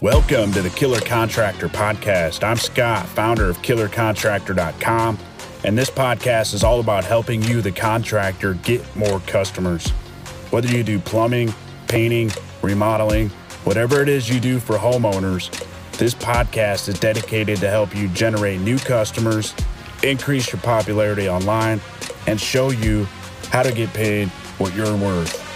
Welcome 0.00 0.50
to 0.52 0.62
the 0.62 0.72
Killer 0.74 1.00
Contractor 1.00 1.68
Podcast. 1.68 2.42
I'm 2.42 2.56
Scott, 2.56 3.04
founder 3.04 3.50
of 3.50 3.58
KillerContractor.com, 3.58 5.18
and 5.64 5.76
this 5.76 5.90
podcast 5.90 6.54
is 6.54 6.64
all 6.64 6.80
about 6.80 7.04
helping 7.04 7.42
you, 7.42 7.60
the 7.60 7.70
contractor, 7.70 8.54
get 8.54 8.82
more 8.96 9.20
customers. 9.20 9.90
Whether 10.50 10.68
you 10.68 10.82
do 10.82 10.98
plumbing, 10.98 11.52
painting, 11.86 12.30
remodeling, 12.62 13.28
whatever 13.64 14.00
it 14.00 14.08
is 14.08 14.30
you 14.30 14.40
do 14.40 14.58
for 14.58 14.78
homeowners, 14.78 15.50
this 15.98 16.14
podcast 16.14 16.88
is 16.88 16.98
dedicated 16.98 17.58
to 17.58 17.68
help 17.68 17.94
you 17.94 18.08
generate 18.08 18.60
new 18.60 18.78
customers, 18.78 19.54
increase 20.02 20.50
your 20.50 20.62
popularity 20.62 21.28
online, 21.28 21.82
and 22.26 22.40
show 22.40 22.70
you 22.70 23.04
how 23.50 23.62
to 23.62 23.72
get 23.72 23.92
paid 23.92 24.28
what 24.56 24.74
you're 24.74 24.96
worth. 24.96 25.47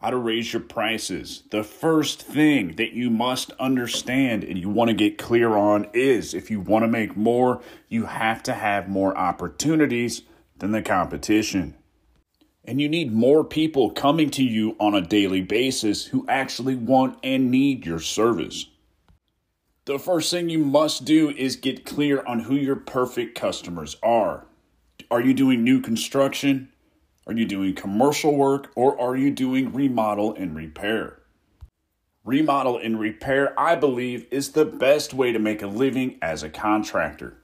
How 0.00 0.08
to 0.08 0.16
raise 0.16 0.54
your 0.54 0.62
prices. 0.62 1.42
The 1.50 1.62
first 1.62 2.22
thing 2.22 2.76
that 2.76 2.92
you 2.92 3.10
must 3.10 3.52
understand 3.60 4.44
and 4.44 4.56
you 4.56 4.70
want 4.70 4.88
to 4.88 4.94
get 4.94 5.18
clear 5.18 5.56
on 5.56 5.88
is 5.92 6.32
if 6.32 6.50
you 6.50 6.58
want 6.58 6.84
to 6.84 6.88
make 6.88 7.18
more, 7.18 7.60
you 7.88 8.06
have 8.06 8.42
to 8.44 8.54
have 8.54 8.88
more 8.88 9.14
opportunities 9.14 10.22
than 10.58 10.72
the 10.72 10.80
competition. 10.80 11.74
And 12.64 12.80
you 12.80 12.88
need 12.88 13.12
more 13.12 13.44
people 13.44 13.90
coming 13.90 14.30
to 14.30 14.42
you 14.42 14.74
on 14.80 14.94
a 14.94 15.02
daily 15.02 15.42
basis 15.42 16.06
who 16.06 16.24
actually 16.28 16.76
want 16.76 17.18
and 17.22 17.50
need 17.50 17.84
your 17.84 18.00
service. 18.00 18.70
The 19.84 19.98
first 19.98 20.30
thing 20.30 20.48
you 20.48 20.64
must 20.64 21.04
do 21.04 21.28
is 21.28 21.56
get 21.56 21.84
clear 21.84 22.22
on 22.24 22.40
who 22.40 22.54
your 22.54 22.76
perfect 22.76 23.38
customers 23.38 23.96
are. 24.02 24.46
Are 25.10 25.20
you 25.20 25.34
doing 25.34 25.62
new 25.62 25.80
construction? 25.80 26.70
Are 27.30 27.38
you 27.38 27.46
doing 27.46 27.76
commercial 27.76 28.34
work 28.34 28.72
or 28.74 29.00
are 29.00 29.14
you 29.14 29.30
doing 29.30 29.72
remodel 29.72 30.34
and 30.34 30.56
repair? 30.56 31.20
Remodel 32.24 32.76
and 32.76 32.98
repair, 32.98 33.54
I 33.56 33.76
believe, 33.76 34.26
is 34.32 34.50
the 34.50 34.64
best 34.64 35.14
way 35.14 35.30
to 35.30 35.38
make 35.38 35.62
a 35.62 35.68
living 35.68 36.18
as 36.20 36.42
a 36.42 36.50
contractor. 36.50 37.36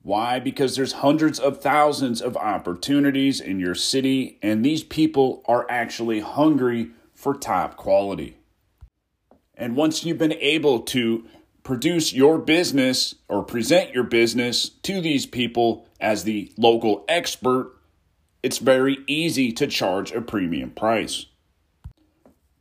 Why? 0.00 0.38
Because 0.38 0.74
there's 0.74 0.92
hundreds 0.94 1.38
of 1.38 1.60
thousands 1.60 2.22
of 2.22 2.38
opportunities 2.38 3.42
in 3.42 3.60
your 3.60 3.74
city, 3.74 4.38
and 4.40 4.64
these 4.64 4.82
people 4.82 5.42
are 5.44 5.66
actually 5.68 6.20
hungry 6.20 6.92
for 7.12 7.34
top 7.34 7.76
quality. 7.76 8.38
And 9.54 9.76
once 9.76 10.02
you've 10.02 10.16
been 10.16 10.32
able 10.32 10.80
to 10.80 11.26
produce 11.62 12.14
your 12.14 12.38
business 12.38 13.16
or 13.28 13.42
present 13.42 13.92
your 13.92 14.04
business 14.04 14.70
to 14.84 15.02
these 15.02 15.26
people 15.26 15.86
as 16.00 16.24
the 16.24 16.50
local 16.56 17.04
expert, 17.06 17.74
it's 18.48 18.56
very 18.56 18.96
easy 19.06 19.52
to 19.52 19.66
charge 19.66 20.10
a 20.10 20.22
premium 20.22 20.70
price. 20.70 21.26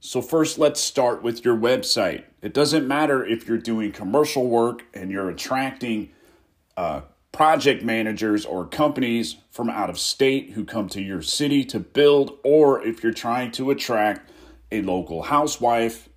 So, 0.01 0.21
first, 0.21 0.59
let's 0.59 0.81
start 0.81 1.23
with 1.23 1.45
your 1.45 1.55
website. 1.55 2.25
It 2.41 2.53
doesn't 2.53 2.85
matter 2.85 3.25
if 3.25 3.47
you're 3.47 3.57
doing 3.57 3.93
commercial 3.93 4.47
work 4.47 4.83
and 4.93 5.09
you're 5.09 5.29
attracting 5.29 6.09
uh, 6.75 7.03
project 7.31 7.85
managers 7.85 8.45
or 8.45 8.65
companies 8.65 9.37
from 9.49 9.69
out 9.69 9.89
of 9.89 9.97
state 9.97 10.49
who 10.49 10.65
come 10.65 10.89
to 10.89 11.01
your 11.01 11.21
city 11.21 11.63
to 11.63 11.79
build, 11.79 12.37
or 12.43 12.85
if 12.85 13.01
you're 13.01 13.13
trying 13.13 13.51
to 13.51 13.71
attract 13.71 14.29
a 14.73 14.81
local 14.81 15.21
housewife. 15.21 16.09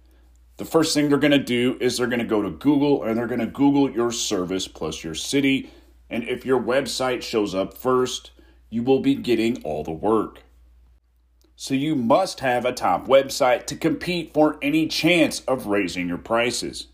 The 0.56 0.64
first 0.64 0.94
thing 0.94 1.08
they're 1.08 1.16
going 1.16 1.30
to 1.30 1.38
do 1.38 1.78
is 1.80 1.96
they're 1.96 2.08
going 2.08 2.18
to 2.18 2.24
go 2.24 2.42
to 2.42 2.50
Google 2.50 3.04
and 3.04 3.16
they're 3.16 3.28
going 3.28 3.38
to 3.38 3.46
Google 3.46 3.88
your 3.88 4.10
service 4.10 4.66
plus 4.66 5.04
your 5.04 5.14
city. 5.14 5.70
And 6.10 6.24
if 6.24 6.44
your 6.44 6.60
website 6.60 7.22
shows 7.22 7.54
up 7.54 7.78
first, 7.78 8.32
you 8.70 8.82
will 8.82 9.00
be 9.00 9.14
getting 9.14 9.62
all 9.62 9.84
the 9.84 9.90
work. 9.90 10.42
So 11.56 11.74
you 11.74 11.94
must 11.94 12.40
have 12.40 12.64
a 12.64 12.72
top 12.72 13.06
website 13.06 13.66
to 13.66 13.76
compete 13.76 14.32
for 14.32 14.56
any 14.62 14.86
chance 14.86 15.40
of 15.40 15.66
raising 15.66 16.08
your 16.08 16.16
prices. 16.16 16.86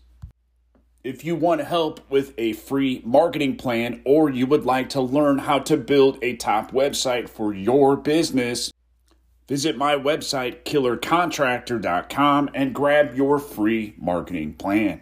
If 1.03 1.23
you 1.23 1.37
want 1.37 1.61
help 1.61 2.01
with 2.09 2.33
a 2.37 2.51
free 2.51 3.01
marketing 3.05 3.55
plan 3.55 4.01
or 4.03 4.29
you 4.29 4.45
would 4.45 4.65
like 4.65 4.89
to 4.89 4.99
learn 4.99 5.37
how 5.37 5.59
to 5.59 5.77
build 5.77 6.17
a 6.21 6.35
top 6.35 6.71
website 6.73 7.29
for 7.29 7.53
your 7.53 7.95
business, 7.95 8.73
visit 9.47 9.77
my 9.77 9.95
website 9.95 10.63
killercontractor.com 10.63 12.49
and 12.53 12.75
grab 12.75 13.15
your 13.15 13.39
free 13.39 13.95
marketing 13.97 14.53
plan. 14.55 14.99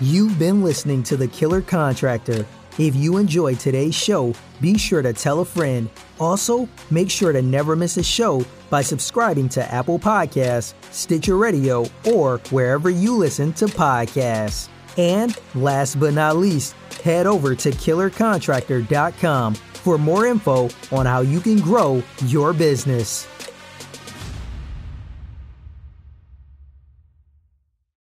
You've 0.00 0.38
been 0.38 0.62
listening 0.62 1.02
to 1.04 1.16
The 1.16 1.26
Killer 1.26 1.62
Contractor. 1.62 2.44
If 2.78 2.94
you 2.94 3.16
enjoyed 3.16 3.58
today's 3.58 3.94
show, 3.94 4.34
be 4.60 4.76
sure 4.76 5.00
to 5.00 5.14
tell 5.14 5.40
a 5.40 5.44
friend. 5.46 5.88
Also, 6.20 6.68
make 6.90 7.10
sure 7.10 7.32
to 7.32 7.40
never 7.40 7.74
miss 7.74 7.96
a 7.96 8.02
show 8.02 8.44
by 8.68 8.82
subscribing 8.82 9.48
to 9.50 9.72
Apple 9.72 9.98
Podcasts, 9.98 10.74
Stitcher 10.90 11.38
Radio, 11.38 11.86
or 12.04 12.42
wherever 12.50 12.90
you 12.90 13.16
listen 13.16 13.54
to 13.54 13.64
podcasts. 13.64 14.68
And 14.98 15.34
last 15.54 15.98
but 15.98 16.12
not 16.12 16.36
least, 16.36 16.74
head 17.02 17.26
over 17.26 17.54
to 17.54 17.70
killercontractor.com 17.70 19.54
for 19.54 19.96
more 19.96 20.26
info 20.26 20.68
on 20.92 21.06
how 21.06 21.22
you 21.22 21.40
can 21.40 21.58
grow 21.58 22.02
your 22.26 22.52
business. 22.52 23.26